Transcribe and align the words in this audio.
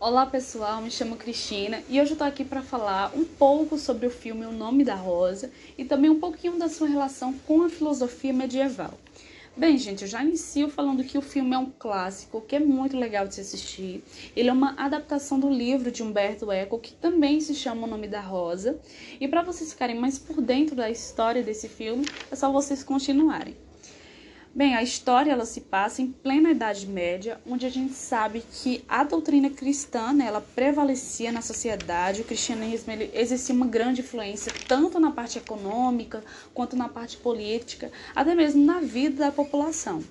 Olá 0.00 0.24
pessoal, 0.24 0.80
me 0.80 0.90
chamo 0.90 1.14
Cristina 1.14 1.82
e 1.86 2.00
hoje 2.00 2.12
eu 2.12 2.16
tô 2.16 2.24
aqui 2.24 2.42
para 2.42 2.62
falar 2.62 3.12
um 3.14 3.22
pouco 3.22 3.76
sobre 3.76 4.06
o 4.06 4.10
filme 4.10 4.46
O 4.46 4.50
Nome 4.50 4.82
da 4.82 4.94
Rosa 4.94 5.52
e 5.76 5.84
também 5.84 6.08
um 6.08 6.18
pouquinho 6.18 6.58
da 6.58 6.70
sua 6.70 6.88
relação 6.88 7.34
com 7.46 7.60
a 7.64 7.68
filosofia 7.68 8.32
medieval. 8.32 8.94
Bem, 9.54 9.76
gente, 9.76 10.00
eu 10.00 10.08
já 10.08 10.24
inicio 10.24 10.70
falando 10.70 11.04
que 11.04 11.18
o 11.18 11.20
filme 11.20 11.54
é 11.54 11.58
um 11.58 11.70
clássico, 11.78 12.40
que 12.40 12.56
é 12.56 12.60
muito 12.60 12.96
legal 12.96 13.28
de 13.28 13.34
se 13.34 13.42
assistir. 13.42 14.02
Ele 14.34 14.48
é 14.48 14.52
uma 14.54 14.74
adaptação 14.82 15.38
do 15.38 15.50
livro 15.50 15.92
de 15.92 16.02
Humberto 16.02 16.50
Eco, 16.50 16.78
que 16.78 16.94
também 16.94 17.38
se 17.38 17.54
chama 17.54 17.86
O 17.86 17.90
Nome 17.90 18.08
da 18.08 18.22
Rosa. 18.22 18.80
E 19.20 19.28
para 19.28 19.42
vocês 19.42 19.70
ficarem 19.70 20.00
mais 20.00 20.18
por 20.18 20.40
dentro 20.40 20.74
da 20.74 20.88
história 20.88 21.42
desse 21.42 21.68
filme, 21.68 22.06
é 22.30 22.34
só 22.34 22.50
vocês 22.50 22.82
continuarem. 22.82 23.54
Bem, 24.52 24.74
a 24.74 24.82
história 24.82 25.30
ela 25.30 25.46
se 25.46 25.60
passa 25.60 26.02
em 26.02 26.08
plena 26.08 26.50
Idade 26.50 26.84
Média, 26.84 27.40
onde 27.46 27.64
a 27.64 27.68
gente 27.70 27.92
sabe 27.92 28.42
que 28.50 28.84
a 28.88 29.04
doutrina 29.04 29.48
cristã 29.48 30.12
né, 30.12 30.26
ela 30.26 30.40
prevalecia 30.40 31.30
na 31.30 31.40
sociedade, 31.40 32.22
o 32.22 32.24
cristianismo 32.24 32.92
ele 32.92 33.12
exercia 33.14 33.54
uma 33.54 33.66
grande 33.66 34.00
influência 34.00 34.52
tanto 34.66 34.98
na 34.98 35.12
parte 35.12 35.38
econômica 35.38 36.24
quanto 36.52 36.74
na 36.74 36.88
parte 36.88 37.16
política, 37.16 37.92
até 38.12 38.34
mesmo 38.34 38.64
na 38.64 38.80
vida 38.80 39.26
da 39.26 39.30
população. 39.30 40.02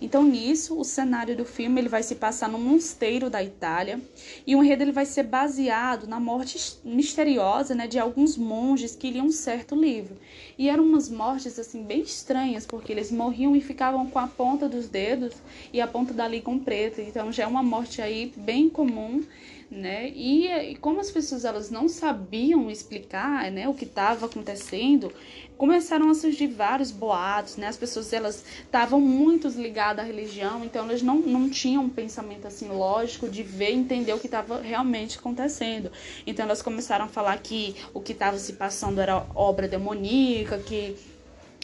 Então 0.00 0.22
nisso, 0.22 0.78
o 0.78 0.84
cenário 0.84 1.36
do 1.36 1.44
filme 1.44 1.80
ele 1.80 1.88
vai 1.88 2.04
se 2.04 2.14
passar 2.14 2.48
no 2.48 2.58
mosteiro 2.58 3.28
da 3.28 3.42
Itália 3.42 4.00
e 4.46 4.54
o 4.54 4.62
enredo 4.62 4.84
ele 4.84 4.92
vai 4.92 5.06
ser 5.06 5.24
baseado 5.24 6.06
na 6.06 6.20
morte 6.20 6.78
misteriosa 6.84 7.74
né, 7.74 7.88
de 7.88 7.98
alguns 7.98 8.36
monges 8.36 8.94
que 8.94 9.10
liam 9.10 9.26
um 9.26 9.32
certo 9.32 9.74
livro. 9.74 10.16
E 10.56 10.68
eram 10.68 10.84
umas 10.84 11.08
mortes 11.08 11.58
assim 11.58 11.82
bem 11.82 12.02
estranhas, 12.02 12.64
porque 12.64 12.92
eles 12.92 13.10
morriam 13.10 13.56
e 13.56 13.60
ficavam 13.60 13.87
ficavam 13.88 14.06
com 14.06 14.18
a 14.18 14.26
ponta 14.26 14.68
dos 14.68 14.88
dedos 14.88 15.34
e 15.72 15.80
a 15.80 15.86
ponta 15.86 16.12
da 16.12 16.28
língua 16.28 16.58
preta. 16.58 17.00
Então 17.00 17.32
já 17.32 17.44
é 17.44 17.46
uma 17.46 17.62
morte 17.62 18.02
aí 18.02 18.32
bem 18.36 18.68
comum, 18.68 19.24
né? 19.70 20.10
E, 20.14 20.46
e 20.46 20.76
como 20.76 21.00
as 21.00 21.10
pessoas 21.10 21.44
elas 21.44 21.70
não 21.70 21.88
sabiam 21.88 22.70
explicar, 22.70 23.50
né, 23.50 23.66
o 23.68 23.74
que 23.74 23.84
estava 23.84 24.26
acontecendo, 24.26 25.12
começaram 25.56 26.10
a 26.10 26.14
surgir 26.14 26.48
vários 26.48 26.90
boatos, 26.90 27.56
né? 27.56 27.66
As 27.68 27.76
pessoas 27.76 28.12
elas 28.12 28.44
estavam 28.62 29.00
muito 29.00 29.48
ligadas 29.48 30.04
à 30.04 30.06
religião, 30.06 30.64
então 30.64 30.84
elas 30.84 31.00
não, 31.00 31.18
não 31.18 31.48
tinham 31.48 31.84
um 31.84 31.90
pensamento 31.90 32.46
assim 32.46 32.68
lógico 32.68 33.28
de 33.28 33.42
ver 33.42 33.72
entender 33.72 34.12
o 34.12 34.18
que 34.18 34.26
estava 34.26 34.60
realmente 34.60 35.18
acontecendo. 35.18 35.90
Então 36.26 36.44
elas 36.44 36.60
começaram 36.60 37.06
a 37.06 37.08
falar 37.08 37.38
que 37.38 37.74
o 37.94 38.00
que 38.00 38.12
estava 38.12 38.38
se 38.38 38.54
passando 38.54 39.00
era 39.00 39.26
obra 39.34 39.66
demoníaca, 39.66 40.58
que 40.58 40.94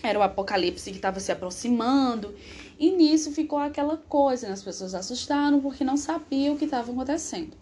era 0.06 0.18
o 0.18 0.22
apocalipse 0.22 0.90
que 0.90 0.96
estava 0.96 1.20
se 1.20 1.32
aproximando. 1.32 2.34
E 2.78 2.90
nisso 2.90 3.32
ficou 3.32 3.58
aquela 3.58 3.96
coisa, 3.96 4.48
né? 4.48 4.52
as 4.52 4.62
pessoas 4.62 4.94
assustaram 4.94 5.60
porque 5.60 5.84
não 5.84 5.96
sabiam 5.96 6.54
o 6.54 6.58
que 6.58 6.64
estava 6.64 6.90
acontecendo. 6.90 7.56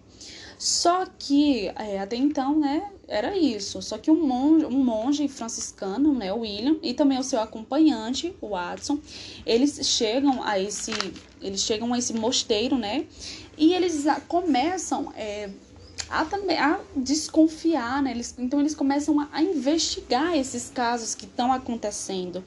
Só 0.63 1.07
que 1.19 1.73
é, 1.75 1.99
até 1.99 2.15
então, 2.15 2.57
né, 2.57 2.89
era 3.09 3.37
isso. 3.37 3.83
Só 3.83 3.99
que 3.99 4.13
um 4.13 4.25
monge, 4.25 4.65
um 4.65 4.85
monge 4.85 5.27
franciscano, 5.27 6.15
né, 6.15 6.33
William, 6.33 6.77
e 6.81 6.95
também 6.95 7.19
o 7.19 7.25
seu 7.25 7.41
acompanhante, 7.41 8.33
o 8.41 8.51
Watson, 8.51 9.01
eles 9.45 9.85
chegam 9.85 10.41
a 10.41 10.61
esse, 10.61 10.93
eles 11.41 11.63
chegam 11.63 11.93
a 11.93 11.99
esse 11.99 12.15
mosteiro, 12.15 12.79
né, 12.79 13.07
e 13.59 13.75
eles 13.75 14.05
começam 14.29 15.13
é, 15.17 15.51
a, 16.13 16.27
também, 16.27 16.59
a 16.59 16.79
desconfiar, 16.95 18.03
né? 18.03 18.11
Eles, 18.11 18.35
então 18.39 18.61
eles 18.61 18.75
começam 18.75 19.19
a, 19.19 19.29
a 19.33 19.43
investigar 19.43 20.37
esses 20.37 20.69
casos 20.69 21.15
que 21.15 21.25
estão 21.25 21.51
acontecendo. 21.51 22.45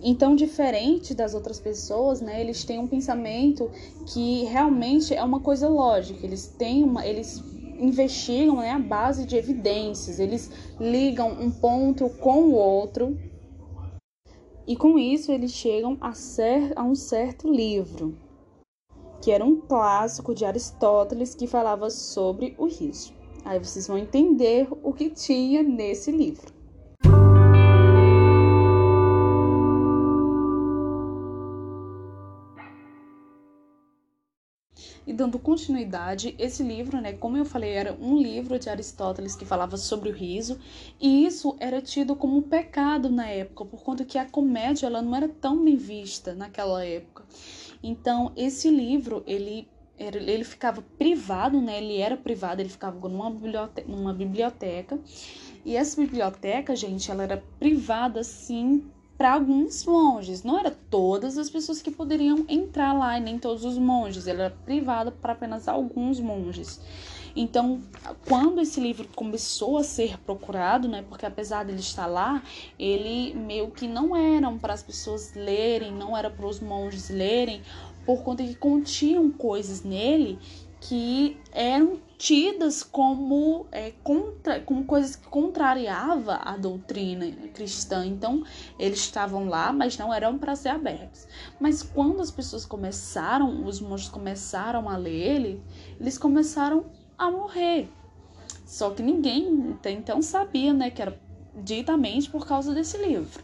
Então, 0.00 0.36
diferente 0.36 1.12
das 1.12 1.34
outras 1.34 1.58
pessoas, 1.58 2.20
né, 2.20 2.40
eles 2.40 2.62
têm 2.62 2.78
um 2.78 2.86
pensamento 2.86 3.68
que 4.06 4.44
realmente 4.44 5.12
é 5.12 5.24
uma 5.24 5.40
coisa 5.40 5.68
lógica. 5.68 6.24
Eles 6.24 6.46
têm 6.46 6.84
uma, 6.84 7.04
eles 7.04 7.42
investigam 7.80 8.56
né, 8.58 8.70
a 8.70 8.78
base 8.78 9.26
de 9.26 9.36
evidências. 9.36 10.20
Eles 10.20 10.52
ligam 10.78 11.32
um 11.32 11.50
ponto 11.50 12.08
com 12.10 12.44
o 12.44 12.52
outro 12.52 13.18
e 14.68 14.76
com 14.76 15.00
isso 15.00 15.32
eles 15.32 15.50
chegam 15.50 15.98
a, 16.00 16.12
cer 16.14 16.72
a 16.76 16.84
um 16.84 16.94
certo 16.94 17.52
livro 17.52 18.27
que 19.20 19.30
era 19.30 19.44
um 19.44 19.60
clássico 19.60 20.34
de 20.34 20.44
Aristóteles 20.44 21.34
que 21.34 21.46
falava 21.46 21.90
sobre 21.90 22.54
o 22.58 22.66
riso. 22.66 23.12
Aí 23.44 23.58
vocês 23.58 23.86
vão 23.86 23.98
entender 23.98 24.68
o 24.82 24.92
que 24.92 25.10
tinha 25.10 25.62
nesse 25.62 26.10
livro. 26.10 26.58
E 35.08 35.12
dando 35.14 35.38
continuidade, 35.38 36.34
esse 36.38 36.62
livro, 36.62 37.00
né, 37.00 37.14
como 37.14 37.38
eu 37.38 37.44
falei, 37.46 37.70
era 37.70 37.96
um 37.98 38.18
livro 38.18 38.58
de 38.58 38.68
Aristóteles 38.68 39.34
que 39.34 39.46
falava 39.46 39.78
sobre 39.78 40.10
o 40.10 40.12
riso, 40.12 40.60
e 41.00 41.24
isso 41.24 41.56
era 41.58 41.80
tido 41.80 42.14
como 42.14 42.42
pecado 42.42 43.08
na 43.08 43.26
época, 43.26 43.64
por 43.64 43.82
conta 43.82 44.04
que 44.04 44.18
a 44.18 44.28
comédia 44.28 44.86
ela 44.86 45.00
não 45.00 45.16
era 45.16 45.26
tão 45.26 45.64
bem 45.64 45.76
vista 45.76 46.34
naquela 46.34 46.84
época. 46.84 47.24
Então, 47.82 48.32
esse 48.36 48.70
livro, 48.70 49.22
ele 49.26 49.68
ele 49.98 50.44
ficava 50.44 50.80
privado, 50.96 51.60
né? 51.60 51.78
Ele 51.78 51.98
era 51.98 52.16
privado, 52.16 52.62
ele 52.62 52.68
ficava 52.68 53.08
numa 53.08 53.30
biblioteca, 53.30 53.90
numa 53.90 54.14
biblioteca. 54.14 54.98
E 55.64 55.76
essa 55.76 56.00
biblioteca, 56.00 56.76
gente, 56.76 57.10
ela 57.10 57.24
era 57.24 57.42
privada 57.58 58.20
assim 58.20 58.84
para 59.16 59.32
alguns 59.32 59.84
monges. 59.84 60.44
Não 60.44 60.56
era 60.58 60.70
todas 60.70 61.36
as 61.36 61.50
pessoas 61.50 61.82
que 61.82 61.90
poderiam 61.90 62.44
entrar 62.48 62.92
lá 62.92 63.18
e 63.18 63.20
nem 63.20 63.38
todos 63.38 63.64
os 63.64 63.76
monges. 63.76 64.28
Ela 64.28 64.44
era 64.44 64.54
privada 64.64 65.10
para 65.10 65.32
apenas 65.32 65.66
alguns 65.66 66.20
monges. 66.20 66.80
Então, 67.34 67.80
quando 68.26 68.60
esse 68.60 68.80
livro 68.80 69.08
começou 69.14 69.78
a 69.78 69.84
ser 69.84 70.18
procurado, 70.18 70.88
né, 70.88 71.04
porque 71.08 71.26
apesar 71.26 71.64
dele 71.64 71.80
estar 71.80 72.06
lá, 72.06 72.42
ele 72.78 73.34
meio 73.34 73.70
que 73.70 73.86
não 73.86 74.16
eram 74.16 74.58
para 74.58 74.74
as 74.74 74.82
pessoas 74.82 75.34
lerem, 75.34 75.92
não 75.92 76.16
era 76.16 76.30
para 76.30 76.46
os 76.46 76.60
monges 76.60 77.10
lerem, 77.10 77.62
por 78.04 78.22
conta 78.22 78.42
que 78.42 78.54
continham 78.54 79.30
coisas 79.30 79.82
nele 79.82 80.38
que 80.80 81.36
eram 81.52 82.00
tidas 82.16 82.82
como, 82.82 83.66
é, 83.72 83.92
contra, 84.02 84.60
como 84.60 84.84
coisas 84.84 85.16
que 85.16 85.28
contrariava 85.28 86.36
a 86.36 86.56
doutrina 86.56 87.30
cristã. 87.52 88.06
Então, 88.06 88.44
eles 88.78 89.00
estavam 89.00 89.48
lá, 89.48 89.72
mas 89.72 89.98
não 89.98 90.12
eram 90.12 90.38
para 90.38 90.54
ser 90.56 90.70
abertos. 90.70 91.26
Mas 91.60 91.82
quando 91.82 92.20
as 92.20 92.30
pessoas 92.30 92.64
começaram, 92.64 93.64
os 93.66 93.80
monges 93.80 94.08
começaram 94.08 94.88
a 94.88 94.96
ler 94.96 95.14
ele, 95.14 95.62
eles 96.00 96.16
começaram 96.16 96.86
a 97.18 97.30
morrer. 97.30 97.88
Só 98.64 98.90
que 98.90 99.02
ninguém 99.02 99.72
até 99.72 99.90
então 99.90 100.22
sabia, 100.22 100.72
né, 100.72 100.90
que 100.90 101.02
era 101.02 101.18
ditamente 101.54 102.30
por 102.30 102.46
causa 102.46 102.72
desse 102.72 102.96
livro. 102.98 103.42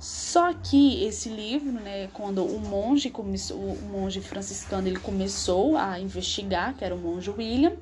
Só 0.00 0.54
que 0.54 1.04
esse 1.04 1.28
livro, 1.28 1.72
né, 1.72 2.08
quando 2.08 2.44
o 2.44 2.58
monge 2.58 3.10
começou, 3.10 3.58
o 3.58 3.82
monge 3.82 4.20
franciscano, 4.20 4.88
ele 4.88 4.98
começou 4.98 5.76
a 5.76 6.00
investigar, 6.00 6.74
que 6.74 6.84
era 6.84 6.94
o 6.94 6.98
monge 6.98 7.30
William, 7.30 7.76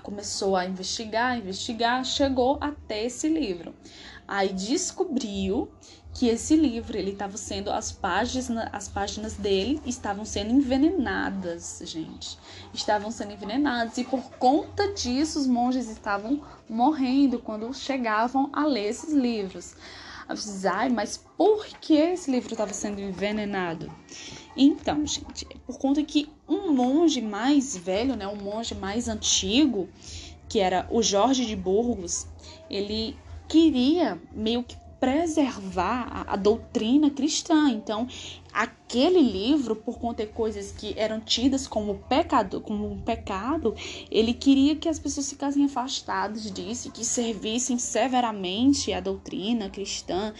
começou 0.00 0.56
a 0.56 0.66
investigar, 0.66 1.38
investigar, 1.38 2.04
chegou 2.04 2.58
até 2.60 3.04
esse 3.04 3.28
livro. 3.28 3.74
Aí 4.26 4.52
descobriu 4.52 5.68
que 6.12 6.28
esse 6.28 6.56
livro 6.56 6.96
ele 6.96 7.12
estava 7.12 7.36
sendo 7.36 7.70
as 7.70 7.92
páginas 7.92 8.68
as 8.72 8.88
páginas 8.88 9.34
dele 9.34 9.80
estavam 9.86 10.24
sendo 10.24 10.52
envenenadas 10.52 11.80
gente 11.84 12.36
estavam 12.74 13.10
sendo 13.10 13.32
envenenadas 13.32 13.96
e 13.96 14.04
por 14.04 14.22
conta 14.32 14.92
disso 14.92 15.38
os 15.38 15.46
monges 15.46 15.88
estavam 15.88 16.42
morrendo 16.68 17.38
quando 17.38 17.72
chegavam 17.72 18.50
a 18.52 18.64
ler 18.64 18.88
esses 18.88 19.12
livros 19.12 19.76
Ai, 20.70 20.88
mas 20.88 21.16
por 21.36 21.66
que 21.66 21.94
esse 21.94 22.30
livro 22.30 22.52
estava 22.52 22.72
sendo 22.72 23.00
envenenado? 23.00 23.90
Então, 24.56 25.04
gente, 25.06 25.46
é 25.50 25.58
por 25.66 25.78
conta 25.78 26.02
que 26.02 26.32
um 26.48 26.72
monge 26.72 27.20
mais 27.20 27.76
velho, 27.76 28.14
né, 28.16 28.26
um 28.26 28.36
monge 28.36 28.74
mais 28.74 29.08
antigo, 29.08 29.88
que 30.48 30.60
era 30.60 30.86
o 30.90 31.02
Jorge 31.02 31.46
de 31.46 31.56
Burgos, 31.56 32.26
ele 32.68 33.16
queria 33.48 34.20
meio 34.32 34.62
que 34.62 34.76
preservar 35.00 36.08
a, 36.12 36.34
a, 36.34 36.36
doutrina 36.36 37.08
cristã. 37.08 37.70
Então, 37.70 38.06
aquele 38.52 39.20
livro, 39.20 39.74
por 39.74 39.98
conter 39.98 40.28
coisas 40.28 40.72
que 40.72 40.92
eram 40.96 41.20
tidas 41.20 41.66
como 41.66 41.94
pecado, 42.08 42.60
como 42.60 42.86
um 42.86 43.00
pecado, 43.00 43.74
ele 44.10 44.34
queria 44.34 44.76
que 44.76 44.88
as 44.88 44.98
pessoas 44.98 45.30
ficassem 45.30 45.64
afastadas 45.64 46.50
disso, 46.50 46.92
que 46.92 47.02
servissem 47.02 47.78
severamente 47.78 48.92
a 48.92 49.00
doutrina 49.00 49.70
cristã. 49.70 50.34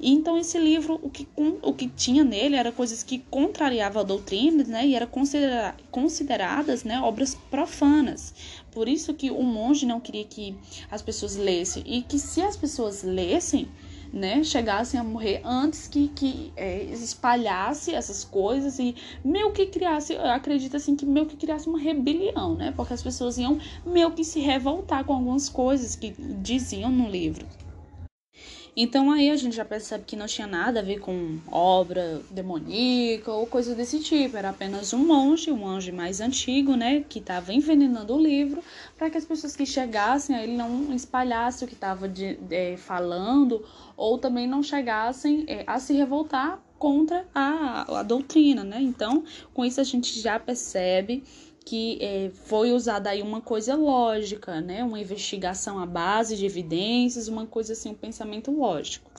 E 0.00 0.10
então 0.10 0.38
esse 0.38 0.58
livro, 0.58 0.98
o 1.02 1.10
que, 1.10 1.28
o 1.36 1.74
que 1.74 1.88
tinha 1.88 2.24
nele 2.24 2.56
era 2.56 2.72
coisas 2.72 3.02
que 3.02 3.18
contrariavam 3.18 4.00
a 4.00 4.04
doutrina, 4.04 4.64
né, 4.64 4.86
e 4.86 4.94
eram 4.94 5.08
considera, 5.08 5.76
consideradas, 5.90 6.84
né, 6.84 7.00
obras 7.00 7.34
profanas. 7.50 8.32
Por 8.70 8.88
isso 8.88 9.14
que 9.14 9.30
o 9.30 9.42
monge 9.42 9.84
não 9.84 10.00
queria 10.00 10.24
que 10.24 10.54
as 10.90 11.02
pessoas 11.02 11.36
lessem 11.36 11.82
e 11.86 12.02
que 12.02 12.18
se 12.18 12.40
as 12.42 12.56
pessoas 12.56 13.02
lessem, 13.02 13.68
né, 14.12 14.42
chegassem 14.44 14.98
a 14.98 15.04
morrer 15.04 15.40
antes 15.44 15.88
que, 15.88 16.08
que 16.08 16.52
é, 16.56 16.84
espalhasse 16.84 17.94
essas 17.94 18.24
coisas 18.24 18.78
e 18.78 18.94
meio 19.24 19.52
que 19.52 19.66
criasse, 19.66 20.14
eu 20.14 20.26
acredito 20.26 20.76
assim, 20.76 20.96
que 20.96 21.06
meio 21.06 21.26
que 21.26 21.36
criasse 21.36 21.68
uma 21.68 21.78
rebelião, 21.78 22.54
né? 22.54 22.72
Porque 22.76 22.94
as 22.94 23.02
pessoas 23.02 23.38
iam 23.38 23.58
meio 23.84 24.10
que 24.12 24.24
se 24.24 24.40
revoltar 24.40 25.04
com 25.04 25.14
algumas 25.14 25.48
coisas 25.48 25.96
que 25.96 26.14
diziam 26.40 26.90
no 26.90 27.08
livro. 27.08 27.46
Então 28.76 29.10
aí 29.10 29.30
a 29.30 29.36
gente 29.36 29.56
já 29.56 29.64
percebe 29.64 30.04
que 30.04 30.14
não 30.14 30.26
tinha 30.26 30.46
nada 30.46 30.80
a 30.80 30.82
ver 30.82 31.00
com 31.00 31.38
obra 31.50 32.20
demoníaca 32.30 33.32
ou 33.32 33.46
coisa 33.46 33.74
desse 33.74 34.00
tipo. 34.00 34.36
Era 34.36 34.50
apenas 34.50 34.92
um 34.92 34.98
monge, 34.98 35.50
um 35.50 35.66
anjo 35.66 35.94
mais 35.94 36.20
antigo, 36.20 36.76
né, 36.76 37.02
que 37.08 37.18
estava 37.18 37.54
envenenando 37.54 38.14
o 38.14 38.20
livro 38.20 38.62
para 38.98 39.08
que 39.08 39.16
as 39.16 39.24
pessoas 39.24 39.56
que 39.56 39.64
chegassem 39.64 40.36
a 40.36 40.42
ele 40.42 40.56
não 40.56 40.94
espalhassem 40.94 41.64
o 41.64 41.68
que 41.68 41.74
estava 41.74 42.12
é, 42.50 42.76
falando 42.76 43.64
ou 43.96 44.18
também 44.18 44.46
não 44.46 44.62
chegassem 44.62 45.44
é, 45.46 45.64
a 45.66 45.78
se 45.78 45.94
revoltar 45.94 46.60
contra 46.78 47.26
a, 47.34 48.00
a 48.00 48.02
doutrina, 48.02 48.62
né? 48.62 48.78
Então, 48.82 49.24
com 49.54 49.64
isso 49.64 49.80
a 49.80 49.84
gente 49.84 50.20
já 50.20 50.38
percebe 50.38 51.24
que 51.66 51.98
é, 52.00 52.30
foi 52.44 52.70
usada 52.70 53.10
aí 53.10 53.20
uma 53.20 53.40
coisa 53.40 53.74
lógica, 53.74 54.60
né? 54.60 54.84
Uma 54.84 55.00
investigação 55.00 55.80
à 55.80 55.84
base 55.84 56.36
de 56.36 56.46
evidências, 56.46 57.26
uma 57.26 57.44
coisa 57.44 57.72
assim, 57.72 57.90
um 57.90 57.94
pensamento 57.94 58.52
lógico. 58.52 59.10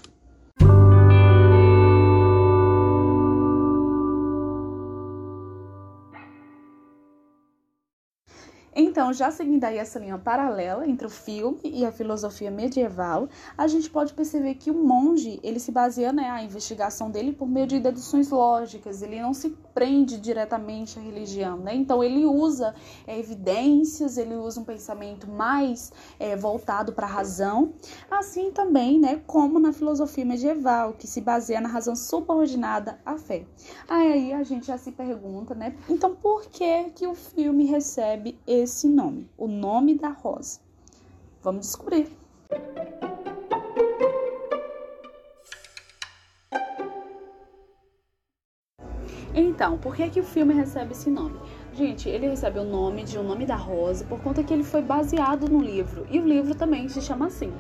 Então, 8.80 9.12
já 9.12 9.32
seguindo 9.32 9.64
aí 9.64 9.80
essa 9.80 9.98
linha 9.98 10.20
paralela 10.20 10.88
entre 10.88 11.08
o 11.08 11.10
filme 11.10 11.60
e 11.64 11.84
a 11.84 11.92
filosofia 11.92 12.52
medieval, 12.52 13.28
a 13.58 13.66
gente 13.66 13.90
pode 13.90 14.14
perceber 14.14 14.54
que 14.54 14.70
o 14.70 14.76
monge, 14.76 15.40
ele 15.42 15.60
se 15.60 15.72
baseia, 15.72 16.14
né, 16.14 16.30
a 16.30 16.44
investigação 16.44 17.10
dele 17.10 17.34
por 17.34 17.48
meio 17.48 17.66
de 17.66 17.80
deduções 17.80 18.30
lógicas, 18.30 19.02
ele 19.02 19.20
não 19.20 19.34
se 19.34 19.50
prende 19.74 20.20
diretamente 20.20 21.00
à 21.00 21.02
religião, 21.02 21.58
né? 21.58 21.74
Então, 21.74 22.04
ele 22.04 22.24
usa 22.24 22.76
é, 23.08 23.18
evidências, 23.18 24.16
ele 24.16 24.36
usa 24.36 24.62
um 24.62 24.64
pensamento 24.64 25.28
mais 25.28 25.92
é, 26.20 26.36
voltado 26.36 26.94
para 26.94 27.08
a 27.08 27.10
razão, 27.10 27.74
assim 28.12 28.52
também, 28.52 29.00
né, 29.00 29.20
como 29.26 29.58
na 29.58 29.74
filosofia 29.74 30.24
medieval, 30.24 30.94
que 30.94 31.08
se 31.08 31.20
baseia 31.20 31.60
na 31.60 31.68
razão 31.68 31.96
subordinada 31.96 33.00
à 33.04 33.18
fé. 33.18 33.44
Aí 33.90 34.34
a 34.34 34.44
gente 34.44 34.68
já 34.68 34.78
se 34.78 34.92
pergunta, 34.92 35.56
né, 35.56 35.76
então 35.90 36.14
por 36.14 36.46
que 36.46 36.92
que 36.94 37.08
o 37.08 37.16
filme 37.16 37.66
recebe 37.66 38.38
esse 38.46 38.67
esse 38.68 38.88
nome, 38.88 39.30
o 39.38 39.48
nome 39.48 39.96
da 39.96 40.10
rosa? 40.10 40.60
Vamos 41.42 41.68
descobrir. 41.68 42.16
Então, 49.34 49.78
por 49.78 49.96
que, 49.96 50.10
que 50.10 50.20
o 50.20 50.24
filme 50.24 50.54
recebe 50.54 50.92
esse 50.92 51.10
nome? 51.10 51.40
Gente, 51.74 52.10
ele 52.10 52.28
recebe 52.28 52.60
o 52.60 52.64
nome 52.64 53.04
de 53.04 53.20
O 53.20 53.24
Nome 53.24 53.46
da 53.46 53.56
Rosa 53.56 54.04
por 54.06 54.20
conta 54.20 54.44
que 54.44 54.52
ele 54.52 54.64
foi 54.64 54.82
baseado 54.82 55.48
no 55.48 55.60
livro. 55.60 56.08
E 56.10 56.20
o 56.20 56.28
livro 56.28 56.56
também 56.56 56.90
se 56.90 57.02
chama 57.02 57.28
assim. 57.28 57.54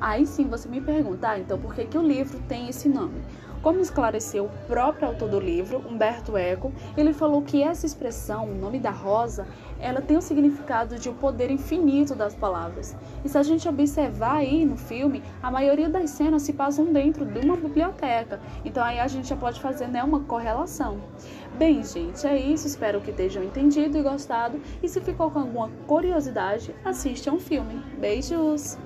Aí 0.00 0.26
sim 0.26 0.48
você 0.48 0.68
me 0.68 0.80
pergunta, 0.80 1.30
ah, 1.30 1.38
então 1.38 1.58
por 1.58 1.74
que, 1.74 1.84
que 1.84 1.96
o 1.96 2.02
livro 2.02 2.40
tem 2.48 2.68
esse 2.68 2.88
nome? 2.88 3.22
Como 3.62 3.78
esclareceu 3.80 4.46
o 4.46 4.66
próprio 4.66 5.08
autor 5.08 5.28
do 5.28 5.38
livro, 5.38 5.84
Humberto 5.86 6.34
Eco, 6.34 6.72
ele 6.96 7.12
falou 7.12 7.42
que 7.42 7.62
essa 7.62 7.84
expressão, 7.84 8.46
o 8.46 8.54
nome 8.54 8.78
da 8.78 8.90
rosa, 8.90 9.46
ela 9.78 10.00
tem 10.00 10.16
o 10.16 10.22
significado 10.22 10.98
de 10.98 11.10
o 11.10 11.12
um 11.12 11.14
poder 11.14 11.50
infinito 11.50 12.14
das 12.14 12.34
palavras. 12.34 12.96
E 13.22 13.28
se 13.28 13.36
a 13.36 13.42
gente 13.42 13.68
observar 13.68 14.36
aí 14.36 14.64
no 14.64 14.78
filme, 14.78 15.22
a 15.42 15.50
maioria 15.50 15.90
das 15.90 16.08
cenas 16.08 16.42
se 16.42 16.54
passam 16.54 16.86
dentro 16.86 17.26
de 17.26 17.40
uma 17.40 17.56
biblioteca. 17.56 18.40
Então 18.64 18.82
aí 18.82 18.98
a 18.98 19.06
gente 19.06 19.28
já 19.28 19.36
pode 19.36 19.60
fazer 19.60 19.88
né, 19.88 20.02
uma 20.02 20.20
correlação. 20.20 20.98
Bem, 21.58 21.84
gente, 21.84 22.26
é 22.26 22.38
isso. 22.38 22.66
Espero 22.66 23.00
que 23.02 23.12
tenham 23.12 23.44
entendido 23.44 23.98
e 23.98 24.02
gostado. 24.02 24.58
E 24.82 24.88
se 24.88 25.00
ficou 25.02 25.30
com 25.30 25.40
alguma 25.40 25.68
curiosidade, 25.86 26.74
assiste 26.82 27.28
um 27.28 27.38
filme. 27.38 27.82
Beijos! 27.98 28.78